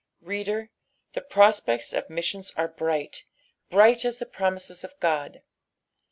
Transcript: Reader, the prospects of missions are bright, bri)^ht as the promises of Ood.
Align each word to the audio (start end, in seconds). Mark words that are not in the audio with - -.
Reader, 0.23 0.69
the 1.13 1.21
prospects 1.21 1.93
of 1.93 2.09
missions 2.09 2.51
are 2.57 2.67
bright, 2.67 3.23
bri)^ht 3.69 4.03
as 4.03 4.17
the 4.17 4.25
promises 4.25 4.83
of 4.83 4.95
Ood. 5.03 5.43